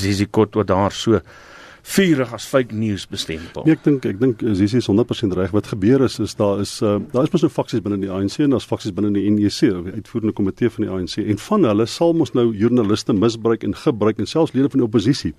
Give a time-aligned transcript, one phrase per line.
[0.00, 1.20] Zizi Kotwa daar so
[1.82, 3.64] vurig as fake news bestempel.
[3.64, 6.60] Nee, ek dink ek dink as jy sê 100% reg wat gebeur is is daar
[6.60, 9.24] is uh, daar is mos nou faksies binne die ANC en daar's faksies binne die
[9.32, 13.64] NEC, die uitvoerende komitee van die ANC en van hulle sal mos nou joernaliste misbruik
[13.66, 15.32] en gebruik en selfs lede van die oppositie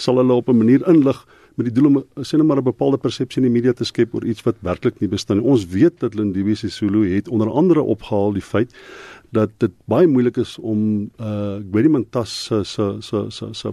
[0.00, 1.20] sal hulle op 'n manier inlig
[1.54, 4.14] met die doel om sê net maar 'n bepaalde persepsie in die media te skep
[4.14, 5.46] oor iets wat werklik nie bestaan nie.
[5.46, 8.74] Ons weet dat Lindiwe Sisulu het onder andere opgehaal die feit
[9.30, 12.96] dat dit baie moeilik is om uh Gwedimantas se se
[13.28, 13.72] se se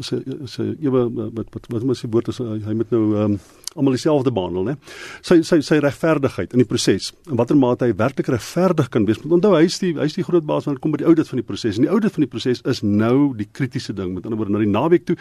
[0.00, 0.20] sê
[0.50, 3.38] sê ewe wat wat wat moet sy woord is hy moet nou um,
[3.76, 4.76] almal dieselfde behandel nê
[5.22, 9.20] sy sy sy regverdigheid in die proses in watter mate hy werklik regverdig kan wees.
[9.22, 11.28] Want onthou hy is die hy is die groot baas wanneer kom by die audit
[11.30, 11.78] van die proses.
[11.78, 14.14] En die audit van die proses is nou die kritiese ding.
[14.16, 15.16] Met ander woorde na die naweek toe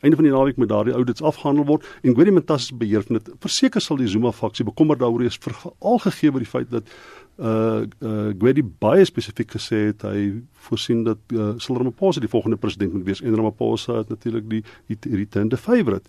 [0.00, 1.86] einde van die naweek moet daardie audits afgehandel word.
[2.02, 3.30] En Gwedi Mantas beheer van dit.
[3.44, 6.90] Verseker sal die Zuma faksie bekommer daaroor is veral gegee by die feit dat
[7.36, 12.56] uh uh Gwedi baie spesifiek gesê het hy voorsien dat uh, sal Ramaphosa die volgende
[12.56, 16.08] president moet wees en Ramaphosa het natuurlik die die returned favorite.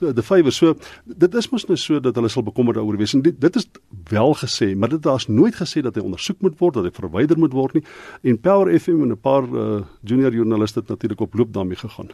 [0.00, 3.14] So the favor so dit is mos nou so dat hulle sal bekommerd daaroor wees
[3.14, 3.68] en dit dit is
[4.08, 7.38] wel gesê, maar dit daar's nooit gesê dat hy ondersoek moet word, dat hy verwyder
[7.38, 7.84] moet word nie
[8.22, 12.08] en Power FM en 'n paar uh, junior joernaliste het natuurlik op loop daarmee gegaan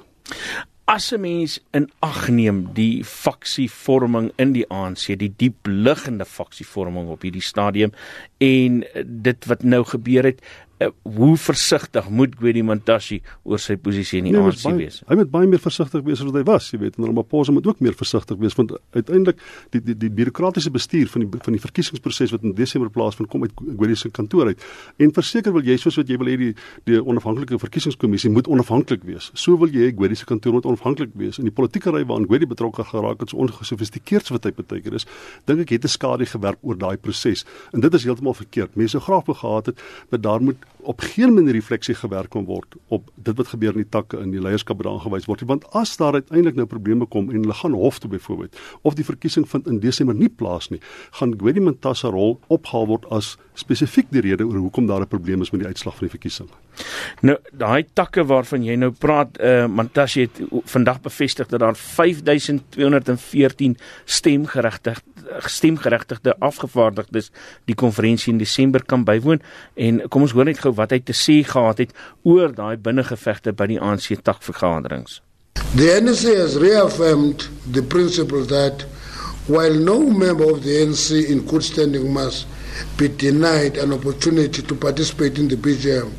[0.89, 7.11] as 'n mens in ag neem die faksievorming in die ANC, die diep liggende faksievorming
[7.13, 7.93] op hierdie stadium
[8.39, 10.41] en dit wat nou gebeur het,
[11.03, 15.01] hoe versigtig moet Gwedi Mantashe oor sy posisie in die nee, ANC baie, wees?
[15.09, 17.67] Hy moet baie meer versigtig wees as wat hy was, jy weet, en Ramaphosa moet
[17.67, 19.41] ook meer versigtig wees want uiteindelik
[19.75, 23.47] die die die bureaukratiese bestuur van die van die verkiesingsproses wat in Desember plaasvind kom
[23.47, 24.63] uit Gwedi se kantoor uit.
[25.03, 26.53] En verseker wil jy soos wat jy wil hê die
[26.87, 29.33] die onafhanklike verkiesingskommissie moet onafhanklik wees.
[29.35, 31.43] So wil jy hê Gwedi se kantoor moet onafhanklik wees.
[31.43, 35.09] En die politieke ry waarin Gwedi betrokke geraak het, so ongesofistikeerd wat hy partykeer is,
[35.51, 37.45] dink ek het 'n skade gewerp oor daai proses.
[37.73, 38.77] En dit is heeltemal verkeerd.
[38.77, 42.77] Mense graag wou gehad het dat daar moet op geen manier refleksie gewerk kan word
[42.89, 45.97] op dit wat gebeur in die takke in die leierskap wat aangewys word want as
[45.97, 49.67] daar uiteindelik nou probleme kom en hulle gaan hof toe byvoorbeeld of die verkiesing vind
[49.67, 50.81] in Desember nie plaas nie
[51.21, 55.43] gaan Gwedi Mantashe rol opgehaal word as spesifiek die rede oor hoekom daar 'n probleem
[55.43, 56.49] is met die uitslag van die verkiesing.
[57.21, 63.77] Nou daai takke waarvan jy nou praat uh, Mantashe het vandag bevestig dat daar 5214
[64.05, 65.03] stemgeregtigde
[65.47, 67.31] stemgeregtigde afgevaardigdes
[67.71, 69.43] die konferensie in Desember kan bywoon
[69.75, 73.53] en kom ons hoor net gou wat hy te sê gehad het oor daai binnengevegte
[73.53, 75.21] by die ANC takvergaderings.
[75.77, 78.87] The NC has reaffirmed the principle that
[79.49, 82.47] while no member of the NC in good standing must
[82.97, 86.13] be denied an opportunity to participate in the BGM.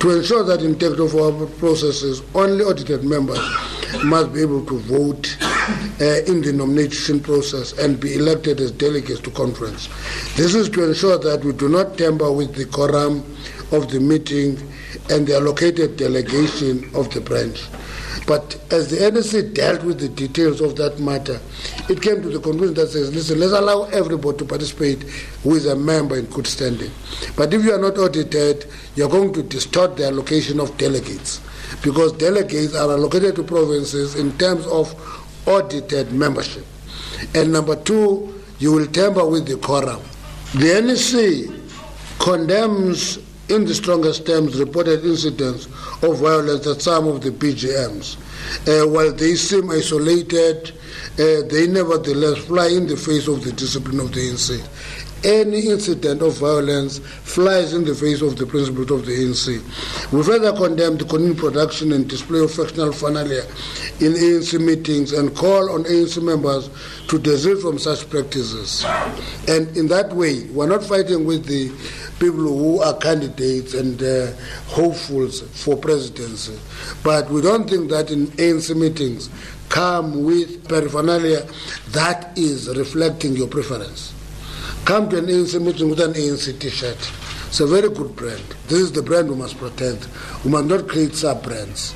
[0.00, 3.40] To ensure that integrity of our processes, only audited members
[4.04, 5.36] must be able to vote
[6.00, 9.88] uh, in the nomination process and be elected as delegates to conference.
[10.36, 13.18] This is to ensure that we do not tamper with the quorum
[13.72, 14.56] of the meeting
[15.10, 17.64] and the allocated delegation of the branch.
[18.26, 21.40] But as the NSC dealt with the details of that matter,
[21.88, 25.02] it came to the conclusion that says, listen, let's allow everybody to participate
[25.42, 26.90] who is a member in good standing.
[27.36, 31.40] But if you are not audited, you're going to distort the allocation of delegates
[31.82, 34.94] because delegates are allocated to provinces in terms of
[35.46, 36.64] audited membership.
[37.34, 40.00] And number two, you will tamper with the quorum.
[40.54, 43.18] The NSC condemns
[43.48, 45.66] in the strongest terms reported incidents
[46.02, 48.16] of violence at some of the PGMs.
[48.66, 50.70] Uh, while they seem isolated,
[51.18, 54.60] uh, they nevertheless fly in the face of the discipline of the ANC.
[55.24, 60.12] Any incident of violence flies in the face of the principles of the ANC.
[60.12, 63.44] We further condemn the continued production and display of factional fanalia
[64.00, 66.70] in ANC meetings and call on ANC members
[67.08, 68.84] to desist from such practices.
[69.48, 71.68] And in that way, we're not fighting with the
[72.20, 74.32] people who are candidates and uh,
[74.68, 76.58] hopefuls for presidency.
[77.02, 79.30] But we don't think that in ANC meetings
[79.68, 81.46] come with paraphernalia
[81.88, 84.14] that is reflecting your preference.
[84.88, 86.96] Come to an ANC meeting with an ANC t-shirt.
[87.48, 88.40] It's a very good brand.
[88.68, 90.08] This is the brand we must protect.
[90.42, 91.92] We must not create sub-brands.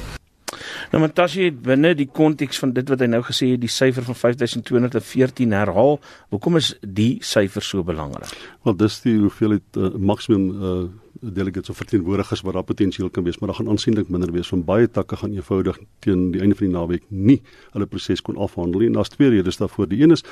[0.93, 4.05] Nou Matashi het binne die konteks van dit wat hy nou gesê het, die syfer
[4.05, 5.97] van 5214 herhaal.
[6.37, 8.29] Hoekom is die syfer so belangrik?
[8.69, 10.77] Wel, dis die hoeveelheid uh, maksimum uh,
[11.23, 14.65] delegates of verteenwoordigers wat daar potensieel kan wees, maar daar gaan aansienlik minder wees van
[14.65, 17.39] baie takke gaan eenvoudig teen die einde van die naweek nie
[17.73, 18.91] hulle proses kon afhandel nie.
[18.91, 19.89] En daar's twee redes daarvoor.
[19.89, 20.25] Die een is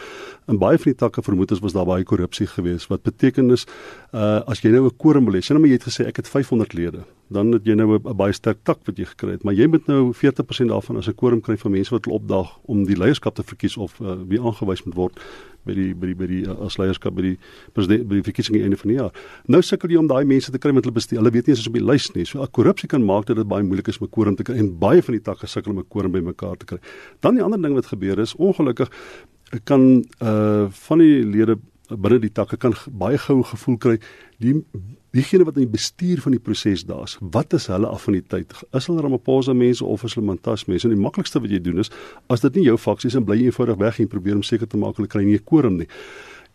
[0.46, 3.66] in baie van die takke vermoed is was daar baie korrupsie geweest wat beteken is
[4.12, 6.16] uh as jy nou 'n quorum wil hê, sien nou maar jy het gesê ek
[6.16, 9.44] het 500 lede dan het jy nou 'n baie sterk tak wat jy gekry het,
[9.44, 12.58] maar jy moet nou 40% daarvan as 'n quorum kry van mense wat wil opdaag
[12.62, 15.20] om die leierskap te verkies of uh, wie aangewys moet word
[15.64, 17.38] by die by die by die uh, as leierskap by die
[17.72, 19.12] president by die verkiesing einde van die jaar.
[19.46, 21.18] Nou sukkel jy om daai mense te kry met hulle bestuur.
[21.20, 22.24] Hulle weet nie eens as op die lys nie.
[22.24, 24.78] So korrupsie kan maak dat dit baie moeilik is om 'n quorum te kry en
[24.78, 26.78] baie van die takke sukkel om 'n quorum bymekaar te kry.
[27.20, 28.90] Dan die ander ding wat gebeur is ongelukkig
[29.64, 31.58] kan uh van die lede
[31.90, 33.98] binne die takke kan baie gou gevoel kry.
[34.38, 34.54] Die
[35.14, 38.54] diegene wat in die bestuur van die proses daar's wat is hulle affiniteit?
[38.76, 40.86] Is hulle Ramaphosa mense of is hulle Mantas mense?
[40.86, 41.90] En die maklikste wat jy doen is
[42.30, 44.78] as dit nie jou faksie is en bly eenvoudig weg en probeer om seker te
[44.78, 45.88] maak hulle kry nie 'n quorum nie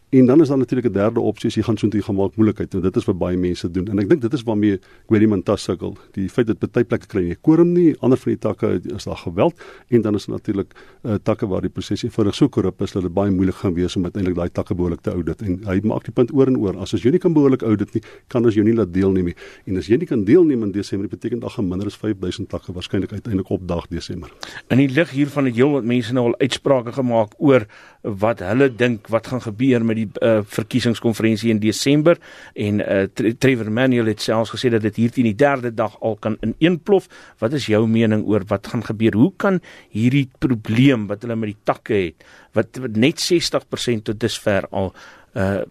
[0.10, 2.74] En dan is daar natuurlik 'n derde opsie as jy gaan so intoe gemaak moeilikheid
[2.74, 3.88] en dit is wat baie mense doen.
[3.88, 5.98] En ek dink dit is waarmee Gwedi Mantas sukkel.
[6.12, 9.18] Die feit dat baie plekke kry nie quorum nie, ander van die takke is daar
[9.18, 10.74] geweld en dan is natuurlik
[11.04, 13.96] uh, takke waar die proses eenvoudig so korrup is dat dit baie moeilik gaan wees
[13.96, 15.42] om uiteindelik daai takke behoorlik te audit.
[15.42, 16.78] En hy maak die punt oor en oor.
[16.78, 19.36] As as jy nie kan behoorlik audit nie, kan as jy nie laat deelneem nie.
[19.66, 22.74] En as jy nie kan deelneem in Desember, beteken dit dat minder as 5000 takke
[22.74, 24.31] waarskynlik uiteindelik op dag Desember.
[24.69, 27.66] In die lig hiervan het heelwat mense nou al uitsprake gemaak oor
[28.01, 32.20] wat hulle dink wat gaan gebeur met die uh, verkiesingskonferensie in Desember
[32.54, 33.04] en uh,
[33.40, 37.10] Trevor Manuel het selfs gesê dat dit hierdie die derde dag al kan ineenplof.
[37.42, 39.18] Wat is jou mening oor wat gaan gebeur?
[39.18, 39.62] Hoe kan
[39.94, 42.26] hierdie probleem wat hulle met die takke het
[42.56, 44.94] wat net 60% tot dusver al
[45.36, 45.62] uh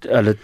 [0.00, 0.34] hulle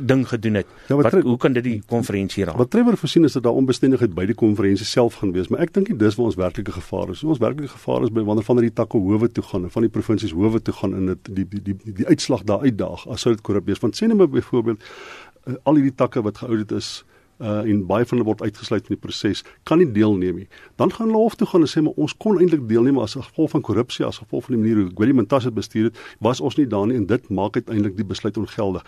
[0.00, 0.66] ding gedoen het.
[0.88, 2.56] Ja, wat, hoe kan dit die konferensie raak?
[2.58, 5.72] Wat Trevor voorsien is dat daar onbestendigheid by die konferensie self gaan wees, maar ek
[5.74, 7.22] dink nie dis waar ons werklike gevaar is.
[7.22, 9.92] Ons werklike gevaar is by wanneer van die takke howe toe gaan en van die
[9.94, 13.34] provinsies howe toe gaan en dit die die die, die, uitslag daar uitdaag as sou
[13.34, 13.82] dit korrup wees.
[13.82, 16.92] Want sê net maar byvoorbeeld uh, al hierdie takke wat geaudit is
[17.40, 20.48] uh en baie van hulle word uitgesluit van die proses, kan nie deelneem nie.
[20.76, 23.50] Dan gaan hulle hof toe gaan en sê maar ons kon eintlik deelneem as gevolg
[23.54, 26.66] van korrupsie, as gevolg van die manier hoe Mantashe het bestuur het, was ons nie
[26.66, 28.84] daar nie en dit maak uiteindelik die besluit ongeldig.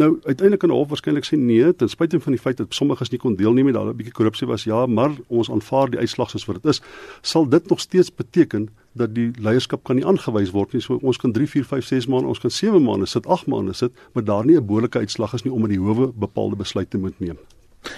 [0.00, 3.10] Nou uiteindelik kan die hof waarskynlik sê nee, ten spyte van die feit dat sommiges
[3.10, 6.30] nie kon deelneem nie, daar 'n bietjie korrupsie was, ja, maar ons aanvaar die uitslag
[6.30, 6.82] soos wat dit is.
[7.22, 10.80] Sal dit nog steeds beteken dat die leierskap kan nie aangewys word nie.
[10.80, 13.72] So ons kan 3, 4, 5, 6 maande, ons kan 7 maande sit, 8 maande
[13.72, 16.98] sit, maar daar nie 'n behoorlike uitslag is nie om in die howe bepaalde besluite
[16.98, 17.38] moet neem.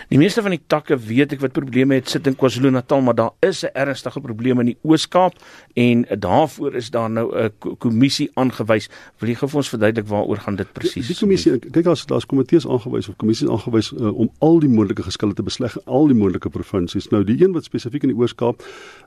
[0.09, 3.31] Die meeste van die takke weet ek wat probleme het sit in KwaZulu-Natal, maar daar
[3.41, 5.35] is 'n ernstige probleem in die Oos-Kaap
[5.75, 8.89] en daarvoor is daar nou 'n kommissie aangewys.
[9.19, 11.07] Wil jy gou vir ons verduidelik waaroor gaan dit presies?
[11.07, 14.69] Die, die kommissie, kyk as daar's komitees aangewys of kommissies aangewys uh, om al die
[14.69, 17.09] moontlike geskille te besleg in al die moontlike provinsies.
[17.09, 18.63] Nou die een wat spesifiek in die Oos-Kaap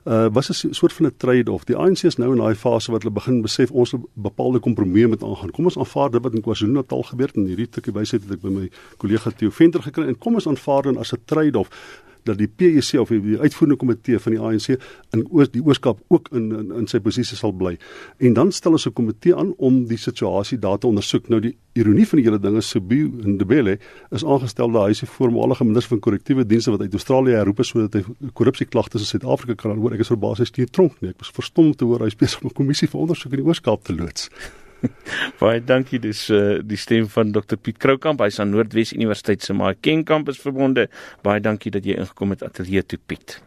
[0.06, 1.64] uh, was 'n soort van 'n trade-off.
[1.64, 5.08] Die ANC is nou in daai fase wat hulle begin besef ons moet bepaalde kompromieë
[5.08, 5.50] met aangaan.
[5.50, 8.40] Kom ons aanvaar dit wat in KwaZulu-Natal gebeur het en hierdie tikkie wysheid het ek
[8.40, 11.70] by my kollega Theo Venter gekry en kom ons aanvaar aanvaar as 'n trade-off
[12.24, 14.68] dat die PEC of die uitvoerende komitee van die ANC
[15.16, 17.78] in oos die ooskap ook in in, in sy posisie sal bly.
[18.18, 21.28] En dan stel ons 'n komitee aan om die situasie daar te ondersoek.
[21.28, 23.78] Nou die ironie van die hele ding is Sibu Ndebele
[24.10, 27.68] is aangestel daar hy die voormalige minister van korrektiewe dienste wat uit Australië herroep is
[27.68, 29.92] sodat hy korrupsieklagtes in Suid-Afrika kan hoor.
[29.92, 31.10] Ek is verbaas hy stuur tronk nie.
[31.10, 33.48] Ek was verstom te hoor hy is besig om 'n kommissie vir ondersoek in die
[33.48, 34.28] ooskap te loods.
[35.40, 39.56] Baie dankie dis uh, die stem van Dr Piet Kroukamp hy's aan Noordwes Universiteit se
[39.56, 40.88] Maai Ken kampus verbonde.
[41.26, 43.40] Baie dankie dat jy ingekom het ateljee toe Piet.